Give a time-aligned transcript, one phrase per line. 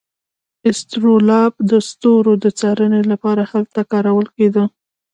[0.69, 4.63] اسټرولاب د ستورو د څارنې لپاره هلته کارول کیده.